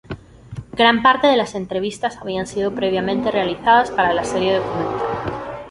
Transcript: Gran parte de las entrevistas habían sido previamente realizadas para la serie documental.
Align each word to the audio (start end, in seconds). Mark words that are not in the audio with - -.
Gran 0.73 1.03
parte 1.03 1.27
de 1.27 1.37
las 1.37 1.53
entrevistas 1.53 2.17
habían 2.17 2.47
sido 2.47 2.73
previamente 2.73 3.29
realizadas 3.29 3.91
para 3.91 4.13
la 4.15 4.23
serie 4.23 4.55
documental. 4.57 4.97